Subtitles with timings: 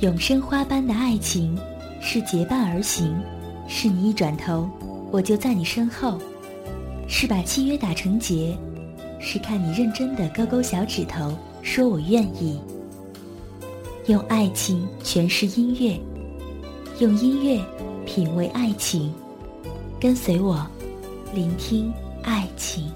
[0.00, 1.58] 永生花般的爱情，
[2.00, 3.20] 是结伴而行，
[3.66, 4.68] 是你一转头，
[5.10, 6.16] 我就在你身后，
[7.08, 8.56] 是把契约打成结，
[9.18, 12.60] 是看你认真的勾勾小指头，说我愿意。
[14.06, 16.00] 用爱情诠释音乐，
[17.00, 17.60] 用音乐
[18.06, 19.12] 品味爱情，
[19.98, 20.64] 跟随我，
[21.34, 21.92] 聆听
[22.22, 22.88] 爱情。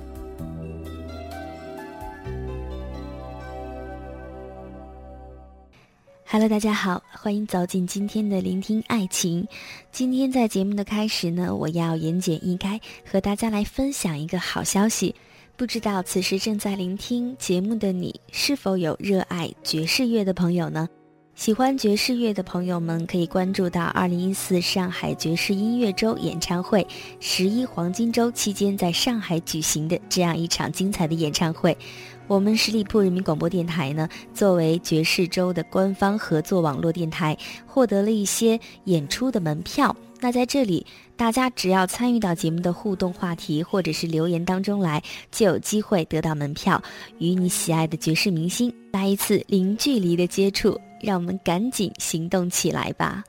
[6.32, 9.46] Hello，大家好，欢迎走进今天的聆听爱情。
[9.90, 15.14] 今天在节目的开始呢，我要言简意赅，和大家来分享一个好消息。
[15.58, 20.88] 不知道此时正在聆听节目的你，是否有热爱爵士乐的朋友呢？
[21.34, 26.86] 喜欢爵士乐的朋友们可以关注到二零一四上海爵士音乐周演唱会
[27.20, 31.76] 十一黄金周期间在上海举行的这样一场精彩的演唱会。
[32.32, 37.36] 我们十里铺人民广播电台呢，作为爵士周的官方合作网络电台，
[37.66, 39.94] 获得了一些演出的门票。
[40.18, 46.82] 那在这里，大家只要参与到节目的互动话题或者是留言当中来，就有机会得到门票，
[47.18, 50.80] 与你喜爱的爵士明星来一次零距离的接触。
[51.02, 53.24] 让我们赶紧行动起来吧！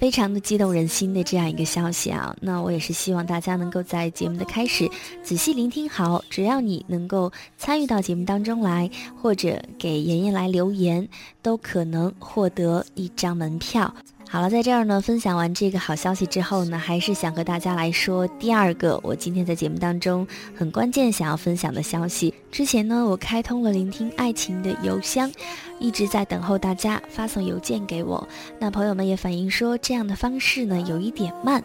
[0.00, 4.88] 非常的激动人心的这样一个消息啊，那我也是希望大家能够在节目的开始
[5.22, 11.06] 仔细聆听好，只要你能够参与到节目当中来，或者给妍妍来留言，
[11.42, 13.94] 都可能获得一张门票。
[14.26, 20.26] 好了，在这儿呢，分享完这个好消息之后呢，还是想和大家来说第二个我今天在节目当中
[20.56, 22.32] 很关键想要分享的消息。
[22.50, 25.30] 之前呢，我开通了聆听爱情的邮箱，
[25.80, 28.28] 一直在等候大家发送邮件给我。
[28.58, 31.64] 那朋友们也反映说，这样的方式呢有一点慢。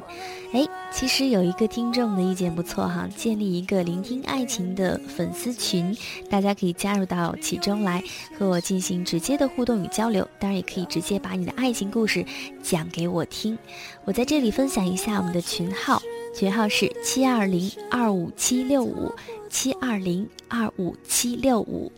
[0.54, 5.96] 哎，其实有一个听众的意见不错哈，建立一个聆听爱情的粉丝群，
[6.30, 8.02] 大家可以加入到其中来，
[8.40, 10.26] 和我进行直接的互动与交流。
[10.40, 12.26] 当然，也可以直接把你的爱情故事。
[12.64, 13.58] 讲给我听，
[14.06, 16.02] 我在这里分享一下我们的群号，
[16.34, 19.14] 群号是七二零二五七六五
[19.50, 21.92] 七二零二五七六五，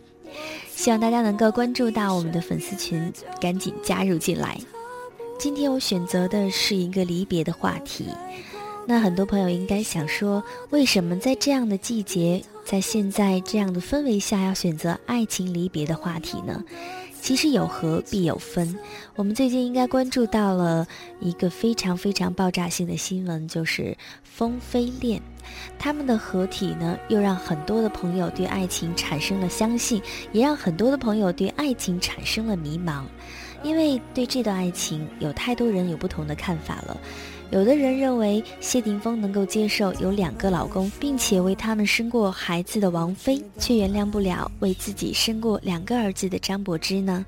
[0.78, 4.56] 希望大家能够关注到我们的粉丝群，赶紧加入进来。
[5.36, 8.06] 今天我选择的是一个离别的话题，
[8.86, 10.40] 那很多朋友应该想说，
[10.70, 16.62] 为什么在这样的季节，在现在这样的氛围下，要选择爱情离别的话题呢？
[17.28, 18.74] 其实有合必有分，
[19.14, 20.86] 我们最近应该关注到了
[21.20, 25.20] 一个非常非常爆炸性的新闻，就是风飞恋，
[25.78, 30.00] 他们的合体呢，又让很多的朋友对爱情产生了相信，
[30.32, 33.02] 也让很多的朋友对爱情产生了迷茫，
[33.62, 36.98] 因为对这段爱情有太多人有不同的看法了。
[37.50, 47.24] 有的人认为谢霆锋能够接受有两个老公，并且为他们生过孩子的王菲，却原谅不了为自己生过两个儿子的张柏芝呢？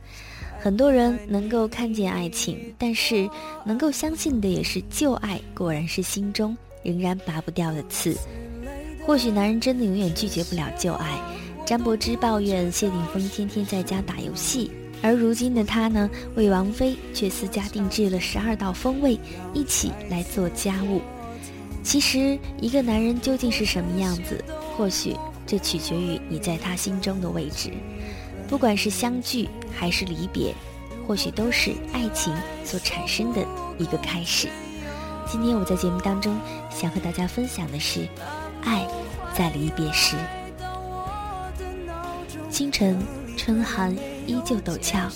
[0.61, 3.29] 很多人能够看见爱情，但是
[3.65, 8.15] 能够相信的也是旧爱，果然是心中仍然拔不掉的刺。
[9.07, 11.19] 或许男人真的永远拒绝不了旧爱。
[11.65, 14.71] 张柏芝抱怨谢霆锋天天在家打游戏。
[15.03, 19.19] 而如今的他呢，为王菲却私家定制了十二道风味，
[19.55, 21.01] 一起来做家务。
[21.83, 24.45] 其实，一个男人究竟是什么样子，
[24.77, 25.17] 或许
[25.47, 27.71] 这取决于你在他心中的位置。
[28.47, 30.55] 不管是相聚还是离别，
[31.07, 32.35] 或许都是爱情
[32.65, 33.43] 所产生的
[33.79, 34.49] 一个开始。
[35.27, 36.37] 今天我在节目当中
[36.69, 38.07] 想和大家分享的是，
[38.63, 38.87] 爱
[39.35, 40.17] 在离别时。
[42.51, 42.99] 清晨，
[43.41, 43.97] 春寒。
[44.27, 45.09] 依旧陡峭，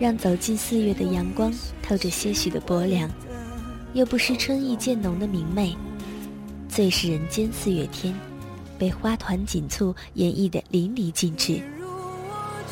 [0.00, 1.52] 让走进四月的阳光
[1.82, 3.08] 透着些许的薄凉，
[3.92, 5.76] 又不失春意渐浓的明媚。
[6.66, 8.14] 最是人间四月天，
[8.78, 11.60] 被花团锦簇演绎得淋漓尽致。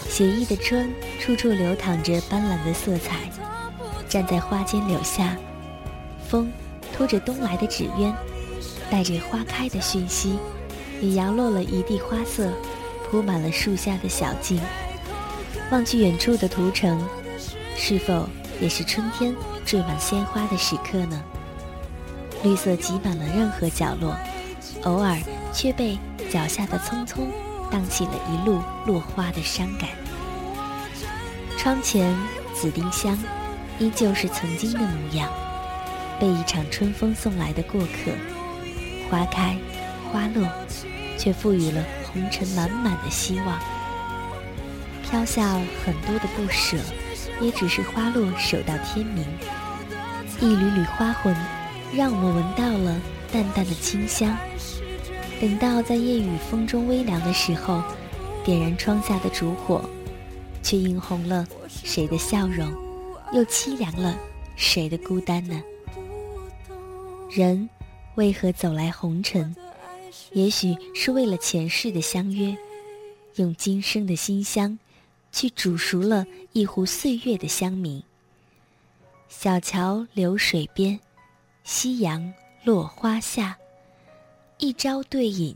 [0.08, 0.90] 写意的春，
[1.20, 3.30] 处处流淌着斑斓的色彩。
[4.08, 5.36] 站在花间柳下，
[6.26, 6.50] 风
[6.96, 8.14] 拖着东来的纸鸢，
[8.90, 10.38] 带着花开的讯息，
[11.02, 12.50] 也摇落了一地花色，
[13.10, 14.58] 铺满了树下的小径。
[15.70, 17.06] 望去远处的屠城，
[17.76, 18.28] 是否
[18.60, 19.34] 也是春天
[19.64, 21.22] 缀满鲜花的时刻呢？
[22.44, 24.16] 绿色挤满了任何角落，
[24.82, 25.18] 偶尔
[25.52, 25.98] 却被
[26.30, 27.26] 脚下的匆匆
[27.70, 29.88] 荡起了一路落花的伤感。
[31.58, 32.16] 窗前
[32.54, 33.18] 紫丁香，
[33.80, 35.28] 依旧是曾经的模样，
[36.20, 38.12] 被一场春风送来的过客。
[39.10, 39.56] 花开
[40.12, 40.48] 花落，
[41.18, 43.58] 却赋予了红尘满满的希望。
[45.08, 46.76] 飘下很多的不舍，
[47.40, 49.24] 也只是花落守到天明。
[50.40, 51.34] 一缕缕花魂，
[51.94, 53.00] 让我们闻到了
[53.32, 54.36] 淡淡的清香。
[55.40, 57.82] 等到在夜雨风中微凉的时候，
[58.44, 59.88] 点燃窗下的烛火，
[60.62, 62.68] 却映红了谁的笑容，
[63.32, 64.18] 又凄凉了
[64.56, 65.62] 谁的孤单呢？
[67.30, 67.68] 人
[68.16, 69.54] 为何走来红尘？
[70.32, 72.56] 也许是为了前世的相约，
[73.36, 74.78] 用今生的馨香，
[75.36, 78.02] 去煮熟了一壶岁月的香茗。
[79.28, 80.98] 小桥流水边，
[81.62, 82.32] 夕阳
[82.64, 83.54] 落花下，
[84.56, 85.54] 一朝对饮，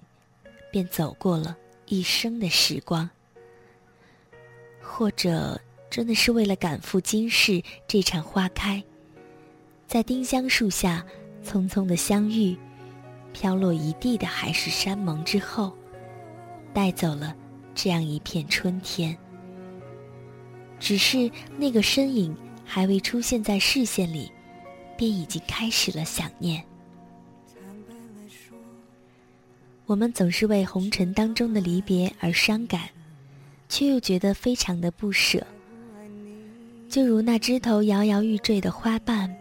[0.71, 1.57] 便走过了
[1.87, 3.09] 一生的时光。
[4.83, 5.59] 或者。
[5.91, 8.81] 真的是为了赶赴今世这场花开，
[9.89, 11.05] 在丁香树下
[11.45, 12.57] 匆匆的相遇，
[13.33, 15.77] 飘落一地的海誓山盟之后，
[16.73, 17.35] 带走了
[17.75, 19.19] 这样一片春天。
[20.81, 22.35] 只是那个身影
[22.65, 24.33] 还未出现在视线里，
[24.97, 26.65] 便已经开始了想念。
[29.87, 32.89] 我们总是为红尘当中的离别而伤感，
[33.69, 35.47] 却又觉得非常的不舍。
[36.89, 39.33] 就如那枝头摇摇欲坠的花瓣，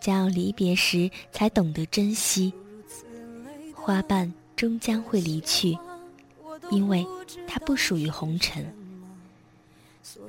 [0.00, 2.52] 将要离别时才懂得珍惜。
[3.74, 5.78] 花瓣终将会离去，
[6.70, 7.06] 因为
[7.46, 8.66] 它不属于红尘。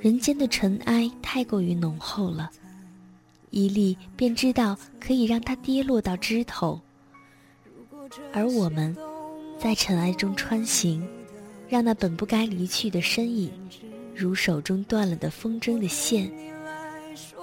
[0.00, 2.50] 人间的尘埃太过于浓厚了，
[3.50, 6.80] 一粒便知道可以让它跌落到枝头。
[8.32, 8.96] 而我们，
[9.58, 11.06] 在尘埃中穿行，
[11.68, 13.50] 让那本不该离去的身影。
[14.14, 16.28] 如手中断了的风筝的线，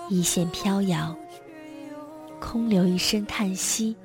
[0.10, 1.16] 一线飘摇，
[2.40, 3.96] 空留一声叹息。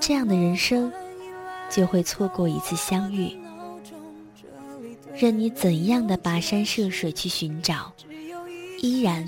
[0.00, 0.92] 这样的人生，
[1.70, 3.39] 就会错过一次相遇。
[5.20, 7.92] 任你怎样的跋山涉水去寻找，
[8.80, 9.22] 依然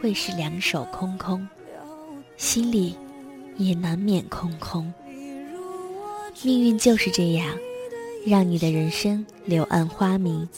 [0.00, 1.44] 会是两手空空，
[2.36, 2.94] 心里
[3.56, 4.94] 也难免空空。
[6.44, 7.48] 命运就是这样，
[8.24, 10.48] 让你的人生柳暗花明。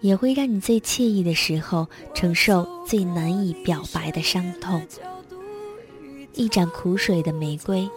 [0.00, 4.82] 也会让你最惬意的时候承受最难以表白的伤痛。
[6.34, 7.88] 一盏苦水的玫瑰，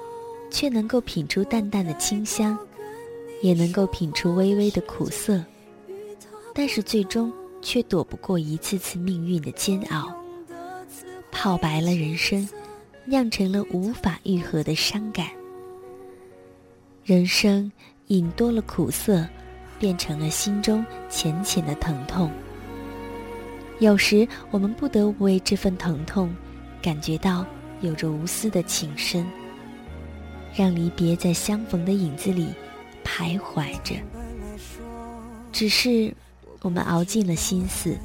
[0.49, 2.57] 却能够品出淡淡的清香，
[3.41, 5.43] 也能够品出微微的苦涩，
[6.57, 7.31] 但是最终
[7.61, 10.11] 却躲不过一次次命运的煎熬，
[11.31, 12.49] 泡白了人生，
[13.05, 15.27] 酿成了无法愈合的伤感。
[17.05, 17.71] 人生
[18.07, 19.23] 饮多了苦涩。
[19.79, 22.31] 变成了心中浅浅的疼痛。
[23.77, 26.35] 有时我们不得不为这份疼痛，
[26.81, 27.45] 感觉到
[27.81, 29.23] 有着无私的情深，
[30.55, 32.47] 让离别在相逢的影子里
[33.05, 33.93] 徘徊着。
[35.51, 36.11] 只是
[36.61, 37.97] 我们熬尽了心思，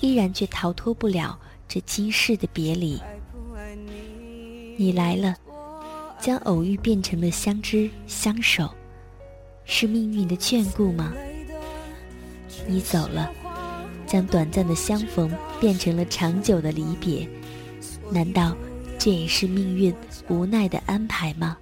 [0.00, 1.38] 依然却逃脱不了
[1.68, 3.00] 这今世的别离。
[4.76, 5.36] 你来了，
[6.20, 8.68] 将偶遇变成了相知相守。
[9.64, 11.12] 是命运的眷顾吗？
[12.66, 13.30] 你走了，
[14.06, 15.30] 将短暂的相逢
[15.60, 17.28] 变成了长久的离别，
[18.10, 18.56] 难道
[18.98, 19.94] 这也是命运
[20.28, 21.56] 无奈的安排吗？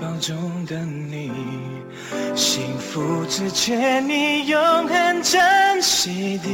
[0.00, 1.30] 抱中的你，
[2.34, 4.58] 幸福只欠你永
[4.88, 6.48] 恒珍惜的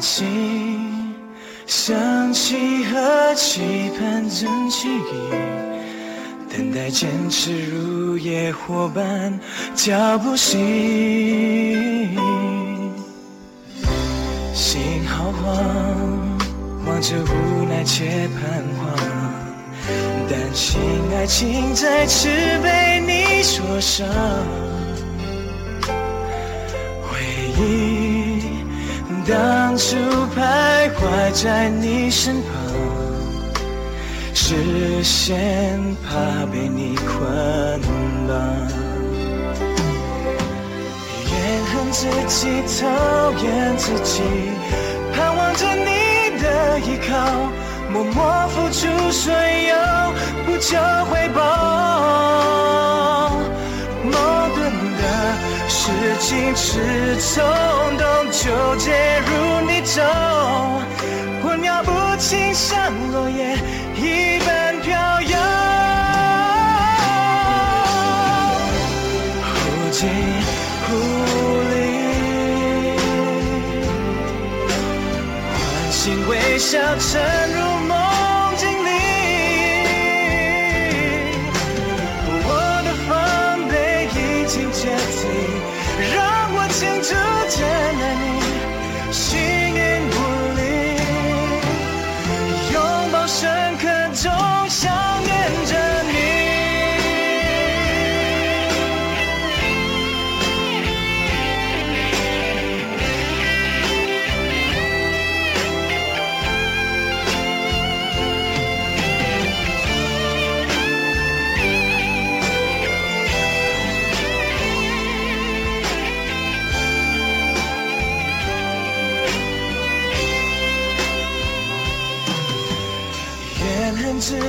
[0.00, 1.14] 情，
[1.66, 5.30] 想起和期盼真情意，
[6.50, 9.38] 等待坚持如野火般
[9.74, 10.58] 脚步行，
[14.54, 15.56] 心好慌，
[16.86, 18.40] 望着无奈且彷
[18.78, 19.13] 徨。
[20.54, 20.80] 担心
[21.16, 22.28] 爱情再次
[22.62, 24.06] 被你说伤，
[27.02, 27.18] 回
[27.58, 28.40] 忆
[29.28, 29.96] 当初
[30.36, 32.52] 徘徊在你身旁，
[34.32, 37.10] 视线怕被你捆
[38.28, 38.38] 绑，
[41.32, 44.22] 怨恨自己，讨厌自己，
[45.12, 47.12] 盼望着你的依靠。
[47.94, 49.76] 默默付出所有，
[50.44, 51.40] 不求回报。
[54.02, 54.18] 矛
[54.52, 54.58] 盾
[54.98, 55.02] 的
[55.68, 57.44] 事情是冲
[57.96, 60.02] 动纠结如泥沼，
[61.44, 63.56] 我鸟不清像落叶
[63.94, 64.90] 一般飘
[65.30, 65.53] 摇。
[76.04, 77.18] 请微笑沉
[77.54, 79.33] 入梦境里。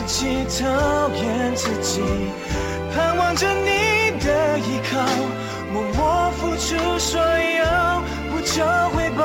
[0.06, 2.02] 己，讨厌自己，
[2.94, 5.02] 盼望着你的依靠，
[5.74, 7.66] 默默付出所有，
[8.32, 8.64] 不求
[8.96, 9.24] 回报。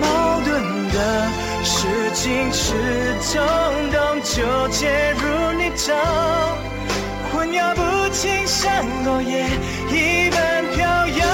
[0.00, 0.48] 矛盾
[0.88, 0.96] 的
[1.62, 2.72] 事情是
[3.20, 3.34] 冲
[3.92, 5.92] 动，纠结如泥沼，
[7.32, 8.64] 混淆不清，像
[9.04, 9.46] 落叶
[9.90, 11.26] 一般飘摇。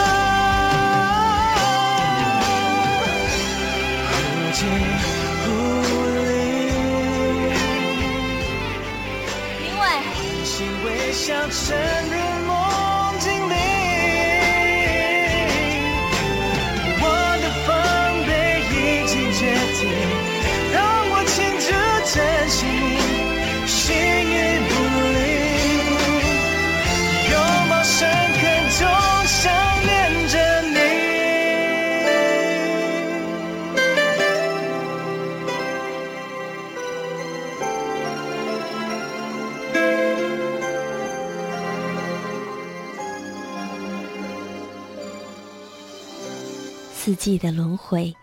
[47.04, 48.14] 四季的轮回，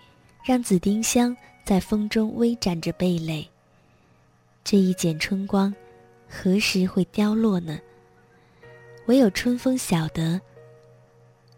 [0.42, 3.46] 让紫丁香在风中微展着蓓蕾。
[4.64, 5.76] 这一剪春光，
[6.30, 7.78] 何时会凋落呢？
[9.08, 10.40] 唯有春风晓得。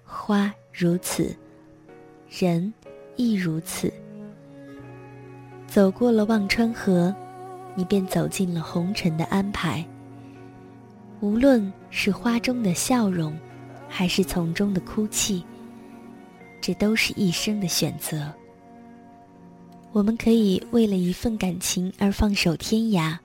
[0.04, 1.38] 花如此，
[2.28, 2.74] 人
[3.18, 3.94] 亦如此。
[5.68, 7.16] 走过了忘川河，
[7.76, 9.88] 你便走进了红尘的安排。
[11.20, 13.38] 无论是花中的笑容，
[13.88, 15.46] 还是丛中的哭泣。
[16.62, 18.32] 这都是一生的选择。
[19.92, 23.18] 我们可以为了一份感情而放手天涯，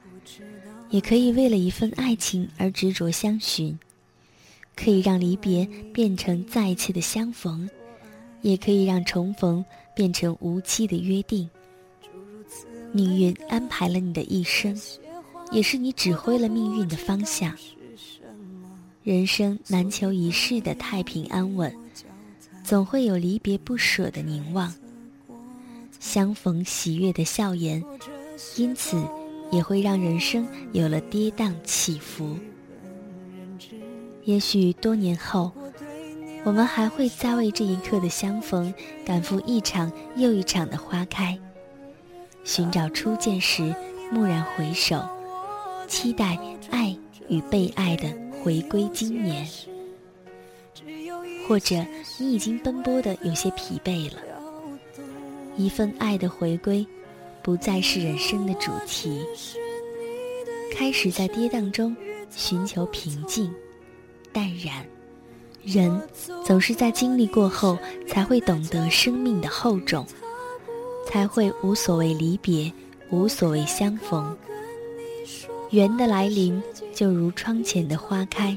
[0.90, 3.78] 也可以为了一份爱情而执着相寻。
[4.74, 7.68] 可以让离别变成再次的相逢，
[8.42, 9.64] 也可以让重逢
[9.94, 11.48] 变成无期的约定。
[12.92, 14.78] 命运安排了你的一生，
[15.50, 17.54] 也是你指挥了命运的方向。
[19.02, 21.74] 人生难求一世的太平安稳。
[22.66, 24.74] 总会有离别不舍的凝望，
[26.00, 27.80] 相逢喜悦的笑颜，
[28.56, 29.00] 因此
[29.52, 32.36] 也会让人生有了跌宕起伏。
[34.24, 35.52] 也许多年后，
[36.42, 41.38] 我们还会再为这一刻的相逢，赶赴一场又一场的花开，
[42.42, 43.72] 寻找初见时
[44.10, 45.00] 蓦然回首，
[45.86, 46.36] 期待
[46.72, 46.96] 爱
[47.28, 49.46] 与被爱的回归今年。
[51.46, 51.76] 或者
[52.18, 54.20] 你已经奔波的有些疲惫了，
[55.56, 56.84] 一份爱的回归，
[57.42, 59.24] 不再是人生的主题。
[60.74, 61.96] 开始在跌宕中
[62.30, 63.52] 寻求平静、
[64.32, 64.84] 淡然。
[65.62, 66.00] 人
[66.44, 70.06] 总是在经历过后，才会懂得生命的厚重，
[71.06, 72.72] 才会无所谓离别，
[73.10, 74.36] 无所谓相逢。
[75.70, 76.62] 缘的来临，
[76.92, 78.56] 就如窗前的花开，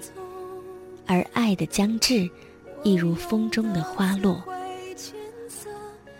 [1.07, 2.29] 而爱的将至。
[2.83, 4.41] 一如风中的花落，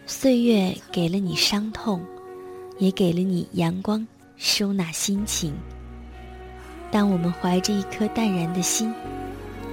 [0.06, 2.02] 岁月给了你伤痛，
[2.78, 5.54] 也给了你阳光，收纳心情。
[6.92, 8.94] 当我们怀着一颗淡然的心，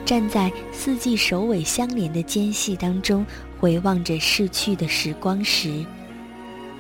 [0.05, 3.27] 站在四季首尾相连的间隙当中，
[3.59, 5.85] 回望着逝去的时光时，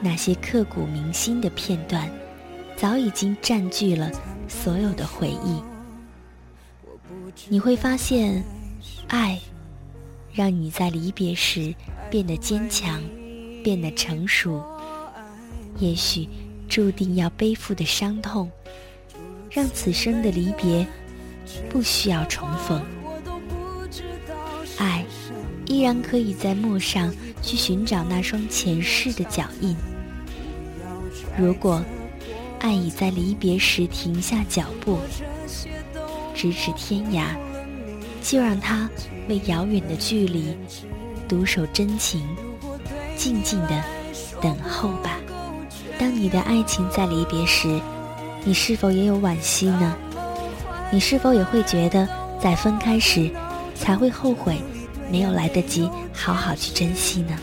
[0.00, 2.08] 那些刻骨铭心的片段，
[2.76, 4.10] 早已经占据了
[4.46, 5.60] 所有的回忆。
[7.48, 8.44] 你会发现，
[9.08, 9.40] 爱。
[10.36, 11.74] 让你在离别时
[12.10, 13.02] 变得坚强，
[13.64, 14.62] 变得成熟。
[15.78, 16.28] 也许
[16.68, 18.50] 注定要背负的伤痛，
[19.50, 20.86] 让此生的离别
[21.70, 22.82] 不需要重逢。
[24.76, 25.02] 爱
[25.64, 29.74] 依然可以在陌上去寻找那双前世的脚印。
[31.38, 31.82] 如果
[32.60, 34.98] 爱已在离别时停下脚步，
[36.34, 37.34] 咫尺天涯。
[38.26, 38.90] 就让他
[39.28, 40.52] 为遥远的距离
[41.28, 42.20] 独守真情，
[43.16, 43.84] 静静的
[44.42, 45.16] 等候吧。
[45.96, 47.80] 当你的爱情在离别时，
[48.44, 49.96] 你是否也有惋惜呢？
[50.90, 52.08] 你是否也会觉得
[52.42, 53.30] 在分开时，
[53.76, 54.56] 才会后悔
[55.08, 57.38] 没有来得及好好去珍惜呢？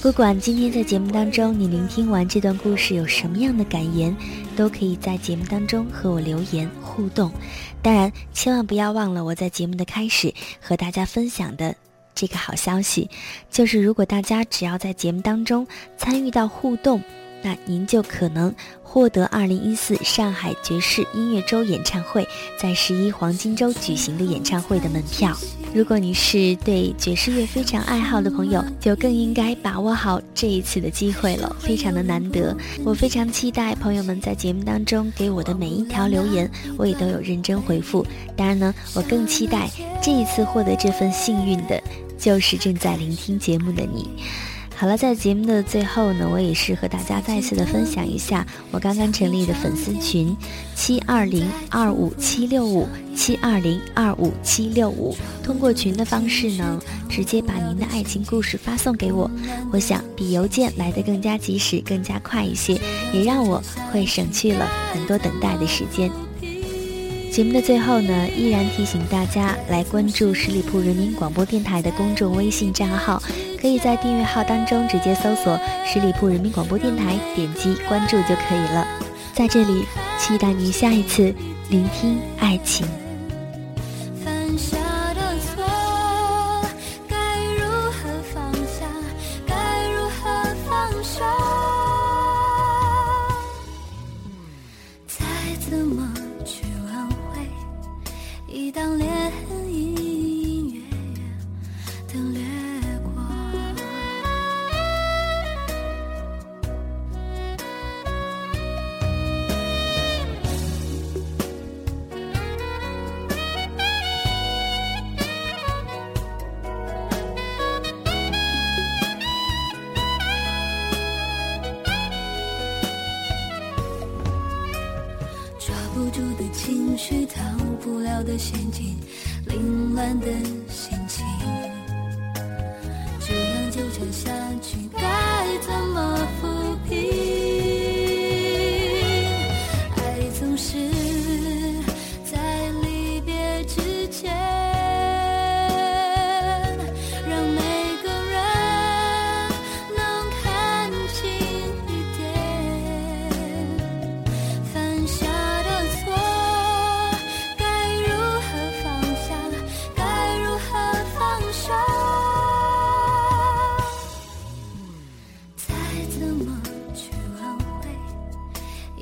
[0.00, 4.16] 不管今天在节目当中你聆听完这段故事有什么样的感言，
[4.56, 7.32] 都可以在节目当中和我留言互动。
[7.80, 11.74] 当然，千万不要忘了我在节目的开始和大家分享的
[12.14, 13.08] 这个好消息，
[13.50, 17.02] 就是如果大家只要在节目当中参与到互动，
[17.42, 18.54] 那您就可能。
[18.92, 25.34] 获得二零一四上海爵士音乐周演唱会在十一黄金周举行的演唱会的门票。
[25.74, 32.54] 如果你是对爵士乐非常爱好的朋友，就更应该把握好这一次的机会了，非常的难得。
[32.84, 38.06] 我非常期待朋友们在节目当中给我的每一条留言，我也都有认真回复。
[38.36, 39.70] 当然呢，我更期待
[40.02, 41.82] 这一次获得这份幸运的，
[42.18, 44.10] 就是正在聆听节目的你。
[44.76, 50.36] 好了，在节目的最后呢，我也是和大家再次的分享一下我刚刚成立的粉丝群，
[50.74, 55.16] 七二零二五七六五七二零二五七六五。
[55.40, 59.30] 通过群的方式呢，直接把您的爱情故事发送给我，
[59.72, 62.76] 我想比邮件来的更加及时、更加快一些，
[63.12, 63.62] 也让我
[63.92, 66.10] 会省去了很多等待的时间。
[67.30, 73.22] 节目的最后呢，依然提醒大家来关注十里铺人民广播电台的公众微信账号。
[73.62, 78.84] 可以在订阅号当中直接搜索“十里铺人民广播电台”，点击关注就可以了。
[79.32, 79.84] 在这里，
[80.18, 81.32] 期待你下一次
[81.70, 82.84] 聆听爱情。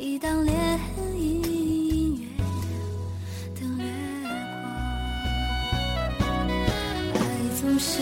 [0.02, 0.50] 一道涟
[1.14, 1.42] 漪
[3.54, 3.86] 的月光。
[7.14, 7.20] 爱
[7.60, 8.00] 总是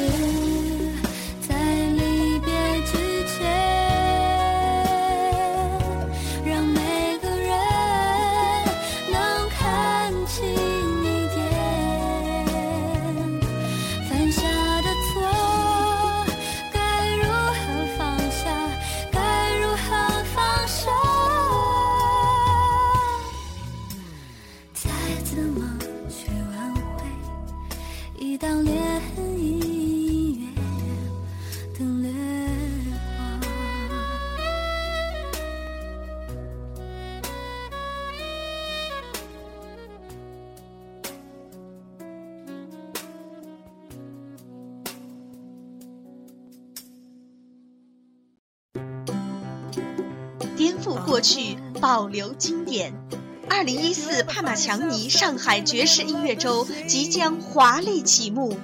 [28.20, 28.74] 一道裂
[29.14, 30.46] 痕，隐约
[31.78, 32.11] 的掠
[33.07, 33.28] 过。
[50.57, 52.92] 颠覆过去，保留经典。
[53.50, 58.56] 二零一四帕马强尼上海爵士音乐周即将华丽启幕，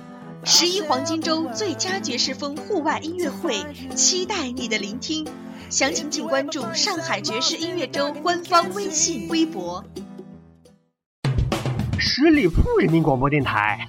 [0.45, 3.57] 十一黄金周最佳爵士风户外音乐会，
[3.95, 5.27] 期待你的聆听。
[5.71, 9.85] 详情请关注上海爵士音乐周官方微信、微博。
[11.99, 13.89] 十里铺人民广播电台。